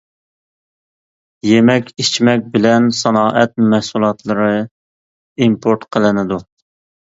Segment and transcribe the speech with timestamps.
[1.47, 4.51] يېمەك-ئىچمەك بىلەن سانائەت مەھسۇلاتلىرى
[5.47, 6.45] ئىمپورت قىلىنىدۇ.